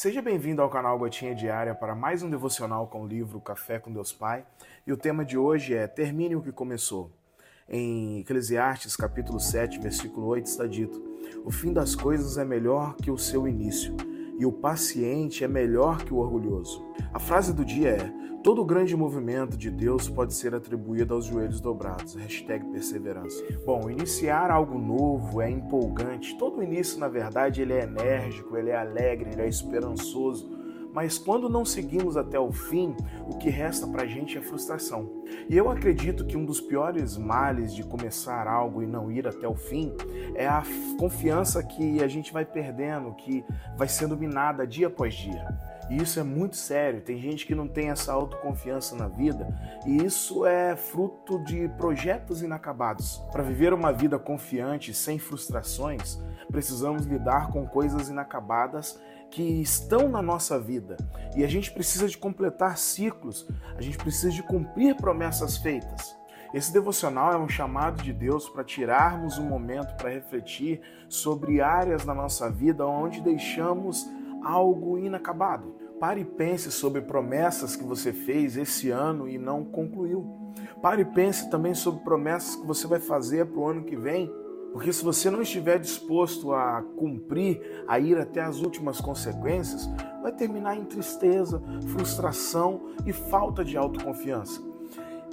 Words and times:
Seja 0.00 0.22
bem-vindo 0.22 0.62
ao 0.62 0.70
canal 0.70 0.96
Gotinha 0.96 1.34
Diária 1.34 1.74
para 1.74 1.92
mais 1.92 2.22
um 2.22 2.30
devocional 2.30 2.86
com 2.86 3.02
o 3.02 3.06
livro 3.08 3.40
Café 3.40 3.80
com 3.80 3.92
Deus 3.92 4.12
Pai. 4.12 4.46
E 4.86 4.92
o 4.92 4.96
tema 4.96 5.24
de 5.24 5.36
hoje 5.36 5.74
é 5.74 5.88
Termine 5.88 6.36
o 6.36 6.40
que 6.40 6.52
começou. 6.52 7.10
Em 7.68 8.20
Eclesiastes 8.20 8.94
capítulo 8.94 9.40
7, 9.40 9.80
versículo 9.80 10.28
8 10.28 10.46
está 10.46 10.68
dito: 10.68 11.02
O 11.44 11.50
fim 11.50 11.72
das 11.72 11.96
coisas 11.96 12.38
é 12.38 12.44
melhor 12.44 12.94
que 12.94 13.10
o 13.10 13.18
seu 13.18 13.48
início, 13.48 13.96
e 14.38 14.46
o 14.46 14.52
paciente 14.52 15.42
é 15.42 15.48
melhor 15.48 16.04
que 16.04 16.14
o 16.14 16.18
orgulhoso. 16.18 16.80
A 17.12 17.18
frase 17.18 17.52
do 17.52 17.64
dia 17.64 17.88
é: 17.88 18.12
Todo 18.48 18.64
grande 18.64 18.96
movimento 18.96 19.58
de 19.58 19.70
Deus 19.70 20.08
pode 20.08 20.32
ser 20.32 20.54
atribuído 20.54 21.12
aos 21.12 21.26
joelhos 21.26 21.60
dobrados. 21.60 22.14
Hashtag 22.14 22.64
perseverança. 22.72 23.44
Bom, 23.66 23.90
iniciar 23.90 24.50
algo 24.50 24.78
novo 24.78 25.42
é 25.42 25.50
empolgante. 25.50 26.34
Todo 26.38 26.62
início, 26.62 26.98
na 26.98 27.08
verdade, 27.08 27.60
ele 27.60 27.74
é 27.74 27.82
enérgico, 27.82 28.56
ele 28.56 28.70
é 28.70 28.76
alegre, 28.76 29.32
ele 29.32 29.42
é 29.42 29.46
esperançoso. 29.46 30.50
Mas 30.94 31.18
quando 31.18 31.50
não 31.50 31.66
seguimos 31.66 32.16
até 32.16 32.40
o 32.40 32.50
fim, 32.50 32.96
o 33.28 33.36
que 33.36 33.50
resta 33.50 33.86
pra 33.86 34.06
gente 34.06 34.38
é 34.38 34.40
frustração. 34.40 35.24
E 35.46 35.54
eu 35.54 35.68
acredito 35.68 36.24
que 36.24 36.34
um 36.34 36.46
dos 36.46 36.58
piores 36.58 37.18
males 37.18 37.74
de 37.74 37.82
começar 37.82 38.48
algo 38.48 38.82
e 38.82 38.86
não 38.86 39.12
ir 39.12 39.28
até 39.28 39.46
o 39.46 39.56
fim 39.56 39.92
é 40.34 40.46
a 40.46 40.62
confiança 40.98 41.62
que 41.62 42.02
a 42.02 42.08
gente 42.08 42.32
vai 42.32 42.46
perdendo, 42.46 43.12
que 43.12 43.44
vai 43.76 43.88
sendo 43.88 44.16
minada 44.16 44.66
dia 44.66 44.86
após 44.86 45.12
dia. 45.14 45.46
E 45.90 46.02
isso 46.02 46.20
é 46.20 46.22
muito 46.22 46.56
sério. 46.56 47.00
Tem 47.00 47.18
gente 47.18 47.46
que 47.46 47.54
não 47.54 47.66
tem 47.66 47.90
essa 47.90 48.12
autoconfiança 48.12 48.94
na 48.94 49.08
vida, 49.08 49.48
e 49.86 50.04
isso 50.04 50.44
é 50.44 50.76
fruto 50.76 51.42
de 51.44 51.68
projetos 51.76 52.42
inacabados. 52.42 53.24
Para 53.32 53.42
viver 53.42 53.72
uma 53.72 53.92
vida 53.92 54.18
confiante, 54.18 54.92
sem 54.92 55.18
frustrações, 55.18 56.20
precisamos 56.50 57.06
lidar 57.06 57.50
com 57.50 57.66
coisas 57.66 58.08
inacabadas 58.08 59.00
que 59.30 59.42
estão 59.42 60.08
na 60.08 60.22
nossa 60.22 60.58
vida. 60.58 60.96
E 61.36 61.44
a 61.44 61.48
gente 61.48 61.70
precisa 61.70 62.08
de 62.08 62.16
completar 62.16 62.78
ciclos, 62.78 63.46
a 63.76 63.82
gente 63.82 63.98
precisa 63.98 64.30
de 64.30 64.42
cumprir 64.42 64.96
promessas 64.96 65.56
feitas. 65.56 66.16
Esse 66.52 66.72
devocional 66.72 67.32
é 67.32 67.36
um 67.36 67.48
chamado 67.48 68.02
de 68.02 68.10
Deus 68.10 68.48
para 68.48 68.64
tirarmos 68.64 69.38
um 69.38 69.44
momento 69.44 69.94
para 69.96 70.08
refletir 70.08 70.80
sobre 71.06 71.60
áreas 71.60 72.06
na 72.06 72.14
nossa 72.14 72.50
vida 72.50 72.86
onde 72.86 73.20
deixamos 73.20 74.08
algo 74.42 74.98
inacabado. 74.98 75.76
Pare 76.00 76.20
e 76.20 76.24
pense 76.24 76.70
sobre 76.70 77.00
promessas 77.00 77.74
que 77.74 77.82
você 77.82 78.12
fez 78.12 78.56
esse 78.56 78.88
ano 78.88 79.28
e 79.28 79.36
não 79.36 79.64
concluiu. 79.64 80.24
Pare 80.80 81.02
e 81.02 81.04
pense 81.04 81.50
também 81.50 81.74
sobre 81.74 82.04
promessas 82.04 82.54
que 82.54 82.64
você 82.64 82.86
vai 82.86 83.00
fazer 83.00 83.46
para 83.46 83.58
o 83.58 83.66
ano 83.66 83.82
que 83.82 83.96
vem. 83.96 84.32
Porque 84.72 84.92
se 84.92 85.04
você 85.04 85.28
não 85.28 85.42
estiver 85.42 85.78
disposto 85.80 86.52
a 86.52 86.82
cumprir, 86.96 87.82
a 87.88 87.98
ir 87.98 88.16
até 88.16 88.40
as 88.40 88.60
últimas 88.60 89.00
consequências, 89.00 89.90
vai 90.22 90.30
terminar 90.30 90.76
em 90.76 90.84
tristeza, 90.84 91.60
frustração 91.88 92.90
e 93.04 93.12
falta 93.12 93.64
de 93.64 93.76
autoconfiança. 93.76 94.62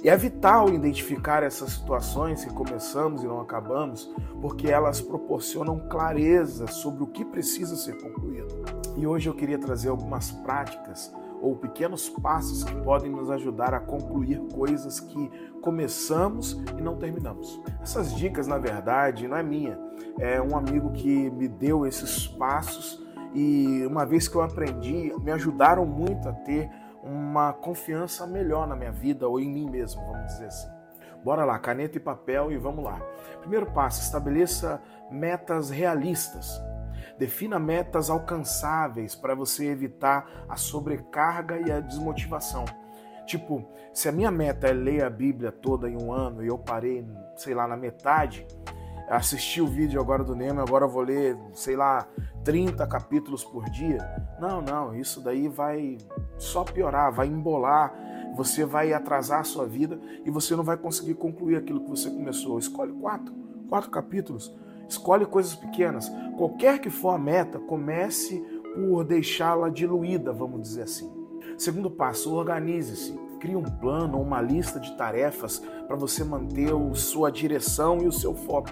E 0.02 0.08
é 0.08 0.16
vital 0.16 0.68
identificar 0.70 1.44
essas 1.44 1.74
situações 1.74 2.44
que 2.44 2.52
começamos 2.52 3.22
e 3.22 3.26
não 3.26 3.40
acabamos, 3.40 4.12
porque 4.40 4.68
elas 4.68 5.00
proporcionam 5.00 5.88
clareza 5.88 6.66
sobre 6.66 7.04
o 7.04 7.06
que 7.06 7.24
precisa 7.24 7.76
ser 7.76 8.00
concluído. 8.00 8.85
E 8.96 9.06
hoje 9.06 9.28
eu 9.28 9.34
queria 9.34 9.58
trazer 9.58 9.90
algumas 9.90 10.30
práticas 10.32 11.14
ou 11.40 11.54
pequenos 11.54 12.08
passos 12.08 12.64
que 12.64 12.74
podem 12.76 13.10
nos 13.10 13.30
ajudar 13.30 13.74
a 13.74 13.80
concluir 13.80 14.40
coisas 14.54 14.98
que 14.98 15.30
começamos 15.60 16.52
e 16.76 16.80
não 16.80 16.96
terminamos. 16.96 17.60
Essas 17.82 18.14
dicas, 18.14 18.46
na 18.46 18.58
verdade, 18.58 19.28
não 19.28 19.36
é 19.36 19.42
minha, 19.42 19.78
é 20.18 20.40
um 20.40 20.56
amigo 20.56 20.92
que 20.92 21.30
me 21.30 21.46
deu 21.46 21.86
esses 21.86 22.26
passos 22.26 23.04
e 23.34 23.84
uma 23.86 24.06
vez 24.06 24.28
que 24.28 24.34
eu 24.34 24.42
aprendi, 24.42 25.12
me 25.20 25.30
ajudaram 25.30 25.84
muito 25.84 26.28
a 26.28 26.32
ter 26.32 26.70
uma 27.02 27.52
confiança 27.52 28.26
melhor 28.26 28.66
na 28.66 28.74
minha 28.74 28.90
vida 28.90 29.28
ou 29.28 29.38
em 29.38 29.48
mim 29.52 29.70
mesmo, 29.70 30.02
vamos 30.06 30.26
dizer 30.26 30.46
assim. 30.46 30.68
Bora 31.22 31.44
lá, 31.44 31.58
caneta 31.58 31.96
e 31.96 32.00
papel 32.00 32.50
e 32.50 32.56
vamos 32.56 32.84
lá. 32.84 33.00
Primeiro 33.40 33.66
passo, 33.66 34.00
estabeleça 34.00 34.80
metas 35.10 35.70
realistas. 35.70 36.60
Defina 37.18 37.58
metas 37.58 38.10
alcançáveis 38.10 39.14
para 39.14 39.34
você 39.34 39.66
evitar 39.66 40.44
a 40.48 40.56
sobrecarga 40.56 41.58
e 41.58 41.72
a 41.72 41.80
desmotivação. 41.80 42.64
Tipo, 43.26 43.66
se 43.92 44.08
a 44.08 44.12
minha 44.12 44.30
meta 44.30 44.68
é 44.68 44.72
ler 44.72 45.02
a 45.02 45.10
Bíblia 45.10 45.50
toda 45.50 45.88
em 45.88 45.96
um 45.96 46.12
ano 46.12 46.44
e 46.44 46.48
eu 46.48 46.58
parei, 46.58 47.04
sei 47.34 47.54
lá, 47.54 47.66
na 47.66 47.76
metade, 47.76 48.46
assisti 49.08 49.60
o 49.60 49.66
vídeo 49.66 50.00
agora 50.00 50.22
do 50.22 50.34
Nemo, 50.34 50.60
agora 50.60 50.84
eu 50.84 50.88
vou 50.88 51.02
ler, 51.02 51.36
sei 51.52 51.76
lá, 51.76 52.06
30 52.44 52.86
capítulos 52.86 53.42
por 53.44 53.64
dia. 53.70 53.98
Não, 54.38 54.60
não, 54.60 54.94
isso 54.94 55.20
daí 55.20 55.48
vai 55.48 55.98
só 56.38 56.62
piorar, 56.62 57.12
vai 57.12 57.26
embolar, 57.26 57.92
você 58.36 58.64
vai 58.64 58.92
atrasar 58.92 59.40
a 59.40 59.44
sua 59.44 59.66
vida 59.66 59.98
e 60.24 60.30
você 60.30 60.54
não 60.54 60.62
vai 60.62 60.76
conseguir 60.76 61.14
concluir 61.14 61.56
aquilo 61.56 61.80
que 61.80 61.90
você 61.90 62.10
começou. 62.10 62.58
Escolhe 62.58 62.92
quatro, 62.92 63.34
quatro 63.68 63.90
capítulos 63.90 64.54
Escolhe 64.88 65.26
coisas 65.26 65.54
pequenas. 65.54 66.10
Qualquer 66.36 66.80
que 66.80 66.90
for 66.90 67.10
a 67.10 67.18
meta, 67.18 67.58
comece 67.58 68.38
por 68.74 69.04
deixá-la 69.04 69.68
diluída, 69.68 70.32
vamos 70.32 70.62
dizer 70.62 70.82
assim. 70.82 71.10
Segundo 71.56 71.90
passo, 71.90 72.34
organize-se. 72.34 73.18
Crie 73.40 73.56
um 73.56 73.62
plano 73.62 74.18
ou 74.18 74.24
uma 74.24 74.40
lista 74.40 74.80
de 74.80 74.96
tarefas 74.96 75.62
para 75.86 75.96
você 75.96 76.24
manter 76.24 76.72
a 76.72 76.94
sua 76.94 77.30
direção 77.30 78.02
e 78.02 78.06
o 78.06 78.12
seu 78.12 78.34
foco. 78.34 78.70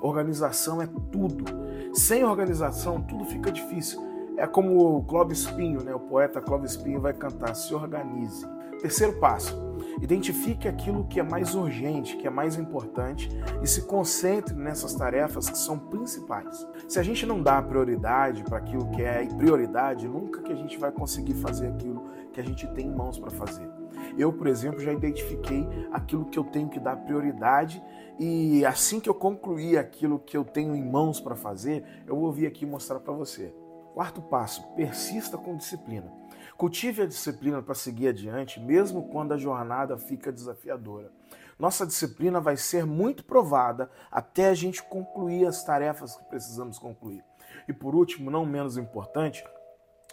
Organização 0.00 0.80
é 0.82 0.88
tudo. 1.10 1.44
Sem 1.92 2.24
organização, 2.24 3.00
tudo 3.00 3.24
fica 3.24 3.50
difícil. 3.50 4.00
É 4.36 4.46
como 4.46 4.98
o 4.98 5.04
Clóvis 5.04 5.46
Pinho, 5.46 5.82
né? 5.82 5.94
o 5.94 6.00
poeta 6.00 6.40
Clóvis 6.40 6.76
Pinho 6.76 7.00
vai 7.00 7.14
cantar: 7.14 7.54
se 7.54 7.74
organize. 7.74 8.46
Terceiro 8.86 9.14
passo, 9.14 9.58
identifique 10.00 10.68
aquilo 10.68 11.08
que 11.08 11.18
é 11.18 11.22
mais 11.24 11.56
urgente, 11.56 12.16
que 12.16 12.24
é 12.24 12.30
mais 12.30 12.56
importante 12.56 13.28
e 13.60 13.66
se 13.66 13.82
concentre 13.82 14.54
nessas 14.54 14.94
tarefas 14.94 15.50
que 15.50 15.58
são 15.58 15.76
principais. 15.76 16.64
Se 16.86 17.00
a 17.00 17.02
gente 17.02 17.26
não 17.26 17.42
dá 17.42 17.60
prioridade 17.60 18.44
para 18.44 18.58
aquilo 18.58 18.88
que 18.92 19.02
é 19.02 19.26
prioridade, 19.26 20.06
nunca 20.06 20.40
que 20.40 20.52
a 20.52 20.54
gente 20.54 20.78
vai 20.78 20.92
conseguir 20.92 21.34
fazer 21.34 21.66
aquilo 21.66 22.04
que 22.32 22.38
a 22.38 22.44
gente 22.44 22.64
tem 22.74 22.86
em 22.86 22.94
mãos 22.94 23.18
para 23.18 23.32
fazer. 23.32 23.68
Eu, 24.16 24.32
por 24.32 24.46
exemplo, 24.46 24.78
já 24.78 24.92
identifiquei 24.92 25.66
aquilo 25.90 26.26
que 26.26 26.38
eu 26.38 26.44
tenho 26.44 26.68
que 26.68 26.78
dar 26.78 26.94
prioridade 26.94 27.82
e 28.20 28.64
assim 28.64 29.00
que 29.00 29.10
eu 29.10 29.14
concluir 29.14 29.78
aquilo 29.78 30.20
que 30.20 30.36
eu 30.36 30.44
tenho 30.44 30.76
em 30.76 30.88
mãos 30.88 31.18
para 31.18 31.34
fazer, 31.34 31.84
eu 32.06 32.14
vou 32.14 32.30
vir 32.30 32.46
aqui 32.46 32.64
mostrar 32.64 33.00
para 33.00 33.12
você. 33.12 33.52
Quarto 33.94 34.22
passo: 34.22 34.62
persista 34.76 35.36
com 35.36 35.56
disciplina. 35.56 36.24
Cultive 36.56 37.02
a 37.02 37.06
disciplina 37.06 37.60
para 37.60 37.74
seguir 37.74 38.08
adiante, 38.08 38.58
mesmo 38.58 39.08
quando 39.08 39.32
a 39.32 39.36
jornada 39.36 39.98
fica 39.98 40.32
desafiadora. 40.32 41.12
Nossa 41.58 41.86
disciplina 41.86 42.40
vai 42.40 42.56
ser 42.56 42.86
muito 42.86 43.24
provada 43.24 43.90
até 44.10 44.48
a 44.48 44.54
gente 44.54 44.82
concluir 44.82 45.46
as 45.46 45.62
tarefas 45.64 46.16
que 46.16 46.24
precisamos 46.24 46.78
concluir. 46.78 47.22
E 47.68 47.72
por 47.74 47.94
último, 47.94 48.30
não 48.30 48.46
menos 48.46 48.78
importante, 48.78 49.44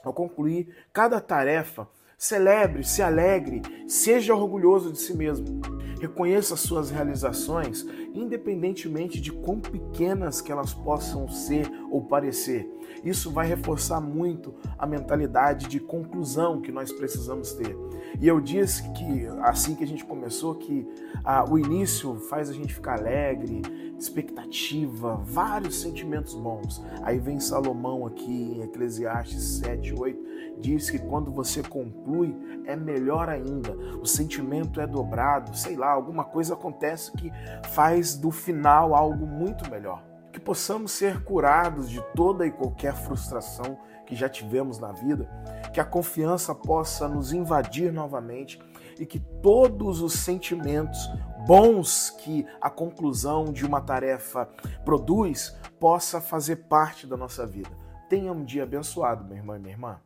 ao 0.04 0.14
concluir 0.14 0.76
cada 0.92 1.22
tarefa, 1.22 1.88
celebre, 2.18 2.84
se 2.84 3.02
alegre, 3.02 3.62
seja 3.88 4.36
orgulhoso 4.36 4.92
de 4.92 5.00
si 5.00 5.16
mesmo. 5.16 5.62
Reconheça 6.03 6.58
suas 6.58 6.91
realizações, 6.91 7.86
independentemente 8.14 9.22
de 9.22 9.31
quão 9.31 9.62
pequenas 9.62 10.41
que 10.41 10.52
elas 10.52 10.74
possam 10.74 11.30
ser 11.30 11.72
ou 11.90 12.02
parecer. 12.02 12.69
Isso 13.06 13.31
vai 13.31 13.47
reforçar 13.47 14.02
muito 14.02 14.53
a 14.78 14.86
mentalidade 14.86 15.69
de 15.69 15.80
conclusão 15.80 16.59
que 16.59 16.74
nós 16.74 16.92
precisamos 16.92 17.53
ter. 17.53 17.74
E 18.19 18.28
eu 18.28 18.42
disse 18.42 18.84
que, 18.92 19.28
assim 19.44 19.75
que 19.75 19.84
a 19.86 19.88
gente 19.88 20.03
começou, 20.03 20.56
que 20.56 20.86
ah, 21.24 21.46
o 21.50 21.58
início 21.58 22.16
faz 22.28 22.50
a 22.50 22.53
gente 22.53 22.74
ficar 22.74 23.00
alegre, 23.00 23.62
expectativa, 24.03 25.16
vários 25.24 25.81
sentimentos 25.81 26.34
bons. 26.36 26.84
Aí 27.02 27.18
vem 27.18 27.40
Salomão 27.40 28.06
aqui 28.06 28.53
em 28.56 28.62
Eclesiastes 28.62 29.59
7, 29.59 29.94
8, 29.94 30.59
diz 30.59 30.90
que 30.90 31.00
quando 31.00 31.31
você 31.31 31.63
conclui 31.63 32.36
é 32.66 32.75
melhor 32.75 33.30
ainda. 33.30 33.72
O 34.01 34.06
sentimento 34.06 34.80
é 34.80 34.88
dobrado, 34.88 35.56
sei 35.56 35.75
lá, 35.75 35.92
alguma 35.92 36.24
coisa 36.24 36.54
acontece 36.54 37.12
que 37.13 37.31
faz 37.72 38.16
do 38.16 38.31
final 38.31 38.94
algo 38.95 39.25
muito 39.25 39.69
melhor. 39.69 40.04
Que 40.31 40.39
possamos 40.39 40.92
ser 40.92 41.24
curados 41.24 41.89
de 41.89 42.01
toda 42.16 42.45
e 42.45 42.51
qualquer 42.51 42.95
frustração 42.95 43.77
que 44.06 44.16
já 44.16 44.27
tivemos 44.27 44.80
na 44.80 44.92
vida, 44.92 45.30
que 45.74 45.80
a 45.80 45.86
confiança 45.86 46.54
possa 46.54 47.07
nos 47.07 47.31
invadir 47.31 47.92
novamente 47.92 48.60
e 49.00 49.06
que 49.06 49.19
todos 49.19 50.01
os 50.01 50.13
sentimentos 50.13 51.00
bons 51.45 52.10
que 52.10 52.45
a 52.62 52.69
conclusão 52.69 53.51
de 53.51 53.66
uma 53.66 53.81
tarefa 53.81 54.45
produz 54.86 55.56
possa 55.80 56.22
fazer 56.22 56.68
parte 56.68 57.06
da 57.06 57.18
nossa 57.18 57.45
vida. 57.45 57.69
Tenha 58.10 58.31
um 58.31 58.44
dia 58.44 58.63
abençoado, 58.63 59.25
meu 59.25 59.38
irmão 59.38 59.56
e 59.56 59.60
minha 59.60 59.74
irmã. 59.74 60.00